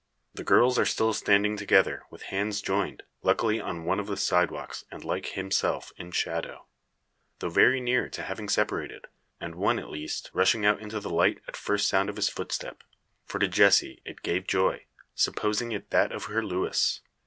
[0.33, 4.49] The girls are still standing together, with hands joined luckily on one of the side
[4.49, 6.65] walks, and like himself in shadow
[7.37, 9.05] though very near to having separated,
[9.39, 12.81] and one, at least, rushing out into the light at first sound of his footstep.
[13.25, 17.01] For to Jessie it gave joy, supposing it that of her Luis.